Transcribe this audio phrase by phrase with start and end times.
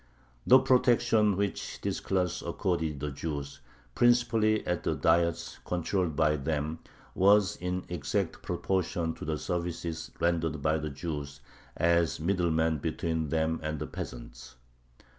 [0.47, 3.59] The protection which this class accorded the Jews,
[3.93, 6.79] principally at the Diets controlled by them,
[7.13, 11.39] was in exact proportion to the services rendered by the Jews
[11.77, 14.55] as middlemen between them and the peasants.